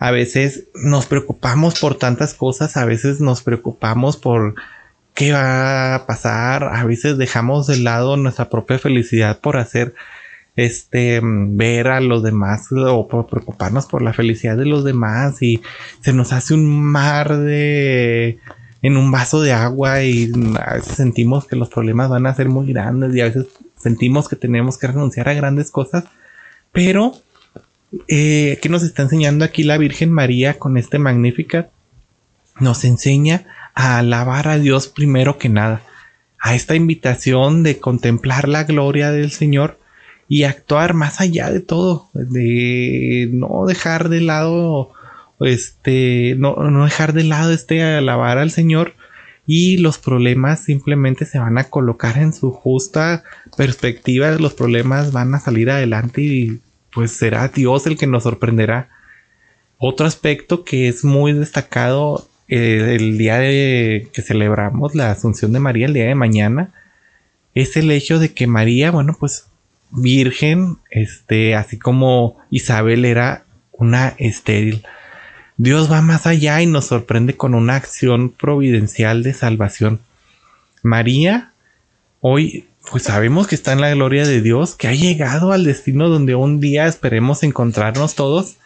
A 0.00 0.10
veces 0.10 0.64
nos 0.74 1.06
preocupamos 1.06 1.78
por 1.78 1.94
tantas 1.94 2.34
cosas, 2.34 2.76
a 2.76 2.84
veces 2.84 3.20
nos 3.20 3.44
preocupamos 3.44 4.16
por 4.16 4.56
qué 5.14 5.30
va 5.30 5.94
a 5.94 6.06
pasar, 6.06 6.64
a 6.64 6.82
veces 6.82 7.18
dejamos 7.18 7.68
de 7.68 7.76
lado 7.76 8.16
nuestra 8.16 8.50
propia 8.50 8.80
felicidad 8.80 9.38
por 9.38 9.58
hacer 9.58 9.94
este, 10.56 11.20
ver 11.22 11.86
a 11.86 12.00
los 12.00 12.24
demás 12.24 12.66
o 12.72 13.06
por 13.06 13.28
preocuparnos 13.28 13.86
por 13.86 14.02
la 14.02 14.12
felicidad 14.12 14.56
de 14.56 14.66
los 14.66 14.82
demás 14.82 15.40
y 15.40 15.62
se 16.00 16.12
nos 16.12 16.32
hace 16.32 16.54
un 16.54 16.82
mar 16.82 17.36
de 17.36 18.40
en 18.82 18.96
un 18.96 19.12
vaso 19.12 19.40
de 19.40 19.52
agua 19.52 20.02
y 20.02 20.32
a 20.60 20.74
veces 20.74 20.96
sentimos 20.96 21.46
que 21.46 21.54
los 21.54 21.68
problemas 21.68 22.08
van 22.08 22.26
a 22.26 22.34
ser 22.34 22.48
muy 22.48 22.72
grandes 22.72 23.14
y 23.14 23.20
a 23.20 23.26
veces 23.26 23.46
sentimos 23.78 24.28
que 24.28 24.36
tenemos 24.36 24.78
que 24.78 24.86
renunciar 24.86 25.28
a 25.28 25.34
grandes 25.34 25.70
cosas, 25.70 26.04
pero 26.72 27.14
eh, 28.08 28.58
¿qué 28.60 28.68
nos 28.68 28.82
está 28.82 29.02
enseñando 29.02 29.44
aquí 29.44 29.62
la 29.62 29.78
Virgen 29.78 30.12
María 30.12 30.58
con 30.58 30.76
este 30.76 30.98
Magnífica? 30.98 31.68
Nos 32.60 32.84
enseña 32.84 33.46
a 33.74 33.98
alabar 33.98 34.48
a 34.48 34.58
Dios 34.58 34.88
primero 34.88 35.38
que 35.38 35.48
nada, 35.48 35.82
a 36.40 36.54
esta 36.54 36.74
invitación 36.74 37.62
de 37.62 37.78
contemplar 37.78 38.48
la 38.48 38.64
gloria 38.64 39.10
del 39.10 39.30
Señor 39.30 39.78
y 40.28 40.42
actuar 40.42 40.92
más 40.92 41.20
allá 41.20 41.50
de 41.50 41.60
todo, 41.60 42.10
de 42.12 43.30
no 43.32 43.64
dejar 43.66 44.08
de 44.08 44.20
lado, 44.20 44.92
este, 45.40 46.34
no 46.36 46.84
dejar 46.84 47.12
de 47.12 47.24
lado 47.24 47.52
este 47.52 47.82
alabar 47.82 48.38
al 48.38 48.50
Señor 48.50 48.94
y 49.50 49.78
los 49.78 49.96
problemas 49.96 50.60
simplemente 50.60 51.24
se 51.24 51.38
van 51.38 51.56
a 51.56 51.64
colocar 51.64 52.18
en 52.18 52.34
su 52.34 52.52
justa 52.52 53.24
perspectiva, 53.56 54.30
los 54.32 54.52
problemas 54.52 55.10
van 55.10 55.34
a 55.34 55.40
salir 55.40 55.70
adelante 55.70 56.20
y 56.20 56.60
pues 56.92 57.12
será 57.12 57.48
Dios 57.48 57.86
el 57.86 57.96
que 57.96 58.06
nos 58.06 58.24
sorprenderá. 58.24 58.90
Otro 59.78 60.06
aspecto 60.06 60.64
que 60.64 60.88
es 60.88 61.02
muy 61.02 61.32
destacado 61.32 62.28
eh, 62.48 62.96
el 63.00 63.16
día 63.16 63.38
de 63.38 64.10
que 64.12 64.20
celebramos 64.20 64.94
la 64.94 65.12
Asunción 65.12 65.54
de 65.54 65.60
María, 65.60 65.86
el 65.86 65.94
día 65.94 66.04
de 66.04 66.14
mañana, 66.14 66.74
es 67.54 67.74
el 67.78 67.90
hecho 67.90 68.18
de 68.18 68.34
que 68.34 68.46
María, 68.46 68.90
bueno, 68.90 69.16
pues 69.18 69.46
virgen, 69.90 70.76
este, 70.90 71.54
así 71.54 71.78
como 71.78 72.36
Isabel 72.50 73.06
era 73.06 73.46
una 73.72 74.14
estéril. 74.18 74.84
Dios 75.58 75.90
va 75.90 76.02
más 76.02 76.26
allá 76.26 76.62
y 76.62 76.66
nos 76.66 76.86
sorprende 76.86 77.36
con 77.36 77.54
una 77.54 77.74
acción 77.74 78.30
providencial 78.30 79.24
de 79.24 79.34
salvación. 79.34 79.98
María, 80.84 81.52
hoy 82.20 82.68
pues 82.88 83.02
sabemos 83.02 83.48
que 83.48 83.56
está 83.56 83.72
en 83.72 83.80
la 83.80 83.90
gloria 83.90 84.24
de 84.24 84.40
Dios, 84.40 84.76
que 84.76 84.86
ha 84.86 84.94
llegado 84.94 85.50
al 85.50 85.64
destino 85.64 86.08
donde 86.08 86.36
un 86.36 86.60
día 86.60 86.86
esperemos 86.86 87.42
encontrarnos 87.42 88.14
todos. 88.14 88.56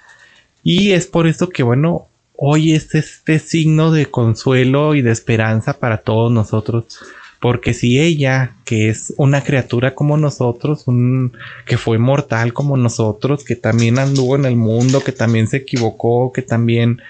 Y 0.62 0.92
es 0.92 1.06
por 1.06 1.26
eso 1.26 1.48
que, 1.48 1.62
bueno, 1.62 2.08
hoy 2.36 2.74
es 2.74 2.94
este 2.94 3.38
signo 3.38 3.90
de 3.90 4.06
consuelo 4.06 4.94
y 4.94 5.00
de 5.00 5.12
esperanza 5.12 5.78
para 5.78 5.98
todos 5.98 6.30
nosotros. 6.30 7.00
Porque 7.42 7.74
si 7.74 7.98
ella, 7.98 8.54
que 8.64 8.88
es 8.88 9.12
una 9.16 9.42
criatura 9.42 9.96
como 9.96 10.16
nosotros, 10.16 10.86
un, 10.86 11.32
que 11.66 11.76
fue 11.76 11.98
mortal 11.98 12.52
como 12.52 12.76
nosotros, 12.76 13.42
que 13.42 13.56
también 13.56 13.98
anduvo 13.98 14.36
en 14.36 14.44
el 14.44 14.54
mundo, 14.54 15.00
que 15.00 15.10
también 15.10 15.48
se 15.48 15.56
equivocó, 15.56 16.32
que 16.32 16.42
también 16.42 17.02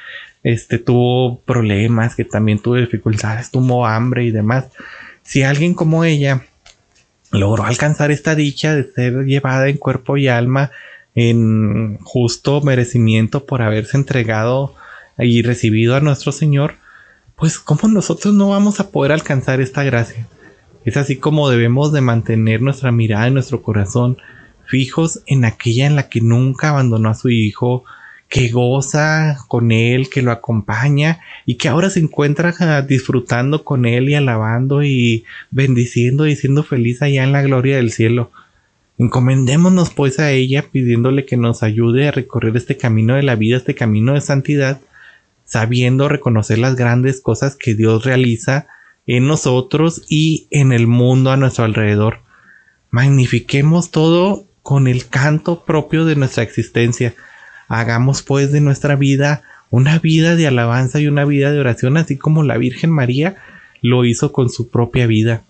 este, 0.43 0.79
tuvo 0.79 1.41
problemas, 1.41 2.17
que 2.17 2.25
también 2.25 2.61
tuvo 2.61 2.77
dificultades, 2.77 3.51
tuvo 3.51 3.85
hambre 3.85 4.25
y 4.25 4.31
demás. 4.31 4.69
Si 5.23 5.43
alguien 5.43 5.75
como 5.75 6.03
ella 6.03 6.47
logró 7.31 7.65
alcanzar 7.65 8.11
esta 8.11 8.35
dicha 8.35 8.75
de 8.75 8.91
ser 8.91 9.25
llevada 9.25 9.69
en 9.69 9.77
cuerpo 9.77 10.17
y 10.17 10.29
alma 10.29 10.71
en 11.15 11.99
justo 12.05 12.63
merecimiento 12.63 13.45
por 13.45 13.61
haberse 13.61 13.99
entregado 13.99 14.75
y 15.19 15.43
recibido 15.43 15.95
a 15.95 16.01
nuestro 16.01 16.33
Señor, 16.33 16.77
pues 17.43 17.59
¿cómo 17.59 17.89
nosotros 17.89 18.33
no 18.33 18.51
vamos 18.51 18.79
a 18.79 18.93
poder 18.93 19.11
alcanzar 19.11 19.61
esta 19.61 19.83
gracia? 19.83 20.29
Es 20.85 20.97
así 20.97 21.17
como 21.17 21.51
debemos 21.51 21.93
de 21.93 22.01
mantener 22.01 22.63
nuestra 22.63 22.93
mirada 22.93 23.27
en 23.27 23.35
nuestro 23.35 23.63
corazón 23.63 24.19
fijos 24.65 25.23
en 25.27 25.45
aquella 25.45 25.89
en 25.89 25.97
la 25.97 26.09
que 26.09 26.21
nunca 26.21 26.69
abandonó 26.69 27.09
a 27.09 27.17
su 27.17 27.31
hijo, 27.31 27.83
que 28.29 28.49
goza 28.51 29.39
con 29.49 29.73
él, 29.73 30.09
que 30.09 30.23
lo 30.23 30.31
acompaña 30.31 31.19
y 31.45 31.57
que 31.57 31.69
ahora 31.69 31.91
se 31.91 31.99
encuentra 31.99 32.83
disfrutando 32.83 33.65
con 33.65 33.87
él 33.87 34.09
y 34.09 34.15
alabando 34.15 34.85
y 34.85 35.25
bendiciendo 35.51 36.29
y 36.29 36.37
siendo 36.37 36.63
feliz 36.63 37.03
allá 37.03 37.25
en 37.25 37.33
la 37.33 37.43
gloria 37.43 37.75
del 37.75 37.91
cielo. 37.91 38.31
Encomendémonos 38.99 39.91
pues 39.91 40.21
a 40.21 40.31
ella 40.31 40.67
pidiéndole 40.71 41.27
que 41.27 41.37
nos 41.37 41.65
ayude 41.65 42.07
a 42.07 42.13
recorrer 42.13 42.57
este 42.57 42.77
camino 42.77 43.17
de 43.17 43.25
la 43.25 43.35
vida, 43.35 43.57
este 43.57 43.75
camino 43.75 44.15
de 44.15 44.21
santidad, 44.21 44.81
sabiendo 45.53 46.09
reconocer 46.09 46.57
las 46.57 46.77
grandes 46.77 47.21
cosas 47.21 47.57
que 47.57 47.75
Dios 47.75 48.07
realiza 48.07 48.69
en 49.07 49.27
nosotros 49.27 50.03
y 50.09 50.47
en 50.51 50.73
el 50.73 50.87
mundo 50.87 51.31
a 51.31 51.37
nuestro 51.37 51.67
alrededor. 51.67 52.21
Magnifiquemos 52.89 53.91
todo 53.91 54.47
con 54.63 54.89
el 54.89 55.09
canto 55.09 55.63
propio 55.67 56.07
de 56.07 56.17
nuestra 56.17 56.43
existencia. 56.43 57.13
Hagamos 57.69 58.23
pues 58.23 58.51
de 58.51 58.63
nuestra 58.63 58.97
vida 58.97 59.43
una 59.69 59.99
vida 59.99 60.37
de 60.37 60.47
alabanza 60.47 61.01
y 61.01 61.07
una 61.07 61.27
vida 61.27 61.53
de 61.53 61.61
oración, 61.61 61.99
así 61.99 62.17
como 62.17 62.43
la 62.45 62.57
Virgen 62.57 62.91
María 62.91 63.37
lo 63.83 64.07
hizo 64.07 64.33
con 64.33 64.49
su 64.49 64.71
propia 64.71 65.07
vida. 65.07 65.43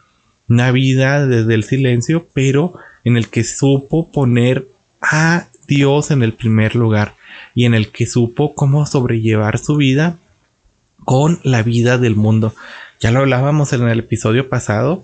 Una 0.48 0.72
vida 0.72 1.28
desde 1.28 1.54
el 1.54 1.62
silencio, 1.62 2.26
pero 2.32 2.74
en 3.04 3.16
el 3.16 3.28
que 3.28 3.44
supo 3.44 4.10
poner 4.10 4.66
a 5.00 5.46
Dios 5.74 6.10
en 6.10 6.22
el 6.22 6.34
primer 6.34 6.76
lugar 6.76 7.14
y 7.54 7.64
en 7.64 7.72
el 7.72 7.90
que 7.90 8.04
supo 8.04 8.54
cómo 8.54 8.84
sobrellevar 8.84 9.56
su 9.56 9.76
vida 9.76 10.18
con 11.02 11.40
la 11.44 11.62
vida 11.62 11.96
del 11.96 12.14
mundo. 12.14 12.54
Ya 13.00 13.10
lo 13.10 13.20
hablábamos 13.20 13.72
en 13.72 13.88
el 13.88 14.00
episodio 14.00 14.50
pasado, 14.50 15.02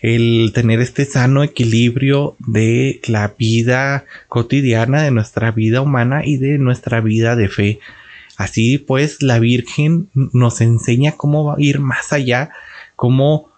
el 0.00 0.52
tener 0.54 0.80
este 0.80 1.04
sano 1.04 1.42
equilibrio 1.42 2.36
de 2.38 3.00
la 3.08 3.34
vida 3.36 4.04
cotidiana, 4.28 5.02
de 5.02 5.10
nuestra 5.10 5.50
vida 5.50 5.80
humana 5.80 6.24
y 6.24 6.36
de 6.36 6.58
nuestra 6.58 7.00
vida 7.00 7.34
de 7.34 7.48
fe. 7.48 7.80
Así 8.36 8.78
pues, 8.78 9.20
la 9.20 9.40
Virgen 9.40 10.08
nos 10.14 10.60
enseña 10.60 11.12
cómo 11.12 11.56
ir 11.58 11.80
más 11.80 12.12
allá, 12.12 12.50
cómo 12.94 13.50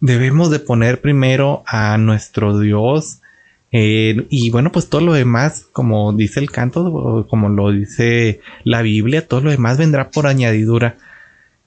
debemos 0.00 0.50
de 0.50 0.58
poner 0.58 1.02
primero 1.02 1.64
a 1.66 1.98
nuestro 1.98 2.58
Dios, 2.58 3.20
eh, 3.70 4.26
y 4.30 4.50
bueno, 4.50 4.72
pues 4.72 4.88
todo 4.88 5.02
lo 5.02 5.12
demás, 5.12 5.66
como 5.72 6.12
dice 6.12 6.40
el 6.40 6.50
canto, 6.50 7.26
como 7.28 7.48
lo 7.48 7.70
dice 7.70 8.40
la 8.64 8.82
Biblia, 8.82 9.26
todo 9.26 9.40
lo 9.42 9.50
demás 9.50 9.78
vendrá 9.78 10.10
por 10.10 10.26
añadidura. 10.26 10.96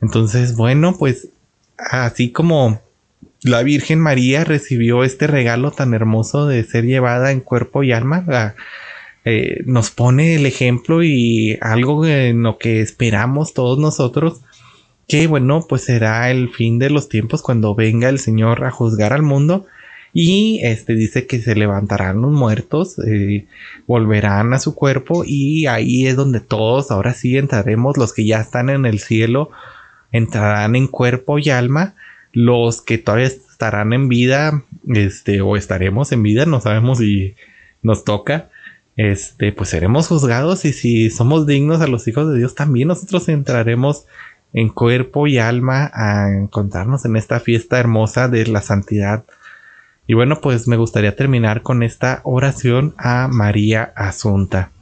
Entonces, 0.02 0.56
bueno, 0.56 0.96
pues 0.98 1.30
así 1.78 2.32
como 2.32 2.82
la 3.44 3.64
Virgen 3.64 4.00
María 4.00 4.44
recibió 4.44 5.04
este 5.04 5.28
regalo 5.28 5.72
tan 5.72 5.94
hermoso 5.94 6.48
de 6.48 6.64
ser 6.64 6.86
llevada 6.86 7.32
en 7.32 7.40
cuerpo 7.40 7.84
y 7.84 7.92
alma, 7.92 8.56
eh, 9.24 9.62
nos 9.66 9.92
pone 9.92 10.36
el 10.36 10.48
ejemplo 10.48 11.04
y 11.04 11.58
algo 11.62 12.06
en 12.08 12.44
lo 12.44 12.58
que 12.58 12.82
esperamos 12.82 13.54
todos 13.54 13.78
nosotros, 13.78 14.42
que 15.08 15.28
bueno, 15.28 15.66
pues 15.68 15.84
será 15.84 16.32
el 16.32 16.50
fin 16.50 16.80
de 16.80 16.90
los 16.90 17.10
tiempos 17.10 17.44
cuando 17.44 17.76
venga 17.76 18.10
el 18.10 18.18
Señor 18.18 18.64
a 18.64 18.72
juzgar 18.72 19.14
al 19.14 19.22
mundo 19.22 19.68
y 20.14 20.60
este 20.64 20.94
dice 20.94 21.26
que 21.26 21.40
se 21.40 21.56
levantarán 21.56 22.22
los 22.22 22.32
muertos, 22.32 23.00
eh, 23.00 23.48
volverán 23.88 24.54
a 24.54 24.60
su 24.60 24.76
cuerpo 24.76 25.24
y 25.26 25.68
ahí 25.68 26.08
es 26.08 26.16
donde 26.16 26.42
todos 26.42 26.92
ahora 26.92 27.14
sí 27.14 27.38
entraremos, 27.38 27.98
los 27.98 28.14
que 28.14 28.26
ya 28.26 28.42
están 28.42 28.70
en 28.70 28.86
el 28.86 29.00
cielo 29.00 29.52
entrarán 30.12 30.76
en 30.76 30.88
cuerpo 30.88 31.40
y 31.40 31.50
alma, 31.50 31.96
los 32.34 32.82
que 32.82 32.98
todavía 32.98 33.28
estarán 33.28 33.94
en 33.94 34.10
vida, 34.10 34.64
este, 34.88 35.42
o 35.42 35.56
estaremos 35.56 36.12
en 36.12 36.24
vida, 36.24 36.46
no 36.46 36.60
sabemos 36.60 36.98
si 36.98 37.36
nos 37.82 38.04
toca, 38.04 38.50
este, 38.98 39.54
pues 39.54 39.70
seremos 39.70 40.10
juzgados 40.10 40.66
y 40.66 40.74
si 40.74 41.10
somos 41.10 41.48
dignos 41.48 41.80
a 41.80 41.88
los 41.88 42.06
hijos 42.10 42.30
de 42.30 42.38
Dios, 42.38 42.56
también 42.56 42.90
nosotros 42.90 43.30
entraremos 43.30 44.06
en 44.52 44.68
cuerpo 44.68 45.28
y 45.28 45.38
alma 45.38 45.90
a 45.94 46.30
encontrarnos 46.30 47.06
en 47.06 47.16
esta 47.16 47.40
fiesta 47.40 47.80
hermosa 47.80 48.28
de 48.28 48.46
la 48.48 48.62
santidad 48.62 49.24
y 50.12 50.14
bueno, 50.14 50.42
pues 50.42 50.68
me 50.68 50.76
gustaría 50.76 51.16
terminar 51.16 51.62
con 51.62 51.84
esta 51.84 52.20
oración 52.26 52.94
a 52.98 53.30
María 53.30 53.94
Asunta. 53.96 54.74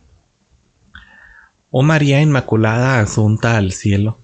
Oh 1.70 1.84
María 1.84 2.20
Inmaculada 2.20 3.00
Asunta 3.00 3.56
al 3.56 3.72
cielo, 3.72 4.18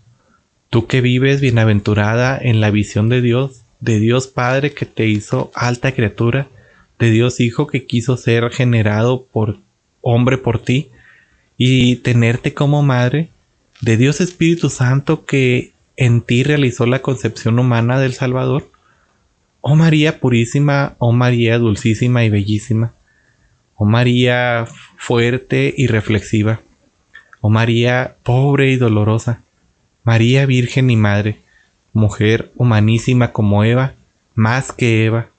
tú 0.72 0.88
que 0.88 1.02
vives 1.02 1.42
bienaventurada 1.42 2.40
en 2.42 2.60
la 2.60 2.72
visión 2.72 3.08
de 3.08 3.22
Dios, 3.22 3.62
de 3.82 4.00
Dios 4.00 4.26
Padre 4.26 4.74
que 4.74 4.88
te 4.88 5.06
hizo 5.06 5.52
alta 5.54 5.92
criatura, 5.92 6.48
de 6.98 7.12
Dios 7.12 7.40
Hijo 7.40 7.68
que 7.68 7.86
quiso 7.86 8.18
ser 8.18 8.50
generado 8.50 9.26
por 9.26 9.60
hombre 10.02 10.40
por 10.40 10.58
ti 10.58 10.90
y 11.56 11.98
tenerte 11.98 12.56
como 12.56 12.82
madre, 12.82 13.30
de 13.80 13.96
Dios 13.96 14.22
Espíritu 14.22 14.72
Santo 14.72 15.24
que 15.24 15.72
en 15.98 16.22
ti 16.22 16.42
realizó 16.42 16.88
la 16.88 17.04
concepción 17.04 17.60
humana 17.60 18.00
del 18.00 18.16
Salvador, 18.16 18.72
Oh 19.68 19.74
María 19.74 20.20
purísima, 20.20 20.96
oh 21.00 21.12
María 21.12 21.58
dulcísima 21.58 22.24
y 22.24 22.30
bellísima, 22.30 22.94
oh 23.74 23.86
María 23.86 24.68
fuerte 24.96 25.74
y 25.76 25.88
reflexiva, 25.88 26.62
oh 27.42 27.50
María 27.50 28.16
pobre 28.22 28.70
y 28.70 28.76
dolorosa, 28.76 29.42
María 30.04 30.46
Virgen 30.46 30.92
y 30.92 30.96
Madre, 30.96 31.42
mujer 31.94 32.52
humanísima 32.56 33.32
como 33.32 33.64
Eva, 33.64 33.96
más 34.36 34.72
que 34.72 35.04
Eva, 35.04 35.30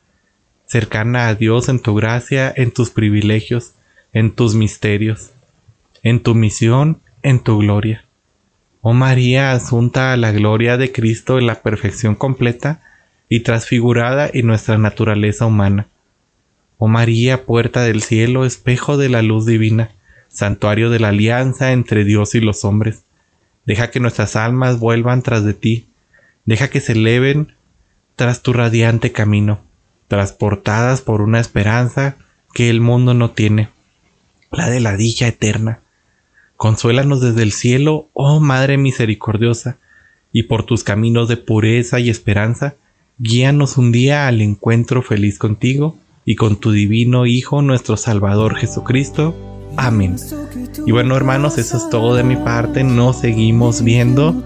cercana 0.67 1.29
a 1.29 1.37
Dios 1.37 1.69
en 1.69 1.79
tu 1.79 1.95
gracia, 1.95 2.53
en 2.57 2.73
tus 2.73 2.91
privilegios, 2.91 3.75
en 4.13 4.33
tus 4.33 4.57
misterios, 4.57 5.35
en 6.03 6.21
tu 6.21 6.35
misión, 6.35 7.01
en 7.23 7.39
tu 7.39 7.59
gloria. 7.59 8.07
Oh 8.81 8.93
María 8.93 9.53
asunta 9.53 10.13
a 10.13 10.17
la 10.17 10.33
gloria 10.33 10.77
de 10.79 10.91
Cristo 10.91 11.39
en 11.39 11.47
la 11.47 11.63
perfección 11.63 12.17
completa, 12.17 12.83
y 13.29 13.41
transfigurada 13.41 14.31
en 14.33 14.47
nuestra 14.47 14.79
naturaleza 14.79 15.47
humana. 15.47 15.89
Oh 16.79 16.89
María, 16.89 17.45
puerta 17.45 17.83
del 17.83 18.03
cielo, 18.03 18.45
espejo 18.45 18.97
de 18.97 19.09
la 19.09 19.23
luz 19.23 19.47
divina, 19.47 19.93
santuario 20.29 20.91
de 20.91 21.01
la 21.01 21.09
alianza 21.09 21.73
entre 21.73 22.05
Dios 22.05 22.35
y 22.35 22.41
los 22.41 22.65
hombres, 22.65 23.05
deja 23.65 23.91
que 23.91 24.01
nuestras 24.01 24.37
almas 24.37 24.79
vuelvan 24.79 25.23
tras 25.23 25.45
de 25.45 25.55
ti, 25.55 25.87
deja 26.45 26.69
que 26.69 26.81
se 26.81 26.93
eleven 26.93 27.55
tras 28.15 28.43
tu 28.43 28.53
radiante 28.53 29.13
camino, 29.13 29.61
transportadas 30.09 31.01
por 31.01 31.21
una 31.21 31.41
esperanza 31.41 32.17
que 32.55 32.71
el 32.71 32.81
mundo 32.81 33.15
no 33.15 33.31
tiene, 33.31 33.71
la 34.51 34.71
de 34.71 34.81
la 34.81 34.97
dicha 34.97 35.27
eterna. 35.27 35.81
Consuélanos 36.57 37.21
desde 37.21 37.43
el 37.43 37.53
cielo, 37.53 38.09
oh 38.13 38.41
Madre 38.41 38.79
misericordiosa, 38.79 39.79
y 40.33 40.45
por 40.45 40.65
tus 40.65 40.85
caminos 40.85 41.29
de 41.29 41.37
pureza 41.37 41.99
y 42.01 42.11
esperanza, 42.11 42.77
Guíanos 43.19 43.79
un 43.79 43.93
día 43.93 44.29
al 44.29 44.43
encuentro 44.43 45.01
feliz 45.01 45.39
contigo 45.39 45.97
y 46.27 46.37
con 46.37 46.57
tu 46.57 46.71
divino 46.71 47.25
Hijo, 47.25 47.63
nuestro 47.63 47.97
Salvador 47.97 48.57
Jesucristo. 48.57 49.35
Amén. 49.79 50.17
Y 50.87 50.93
bueno, 50.93 51.17
hermanos, 51.17 51.57
eso 51.57 51.79
es 51.79 51.89
todo 51.89 52.15
de 52.15 52.25
mi 52.25 52.37
parte. 52.37 52.85
Nos 52.85 53.21
seguimos 53.21 53.83
viendo 53.83 54.45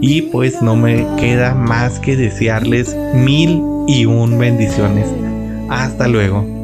Y 0.00 0.22
pues 0.22 0.62
no 0.62 0.76
me 0.76 1.04
queda 1.18 1.56
más 1.56 1.98
que 1.98 2.16
desearles 2.16 2.96
mil 3.12 3.60
y 3.88 4.04
un 4.04 4.38
bendiciones. 4.38 5.08
Hasta 5.68 6.06
luego. 6.06 6.61